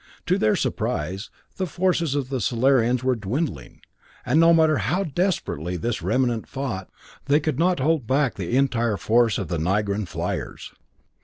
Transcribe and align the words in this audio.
To 0.25 0.39
their 0.39 0.55
surprise, 0.55 1.29
the 1.57 1.67
forces 1.67 2.15
of 2.15 2.29
the 2.29 2.41
Solarians 2.41 3.03
were 3.03 3.15
dwindling, 3.15 3.81
and 4.25 4.39
no 4.39 4.51
matter 4.51 4.77
how 4.79 5.03
desperately 5.03 5.77
this 5.77 6.01
remnant 6.01 6.47
fought, 6.47 6.89
they 7.25 7.39
could 7.39 7.59
not 7.59 7.79
hold 7.79 8.07
back 8.07 8.33
the 8.33 8.57
entire 8.57 8.97
force 8.97 9.37
of 9.37 9.47
the 9.47 9.59
Nigran 9.59 10.07
fliers. 10.07 10.71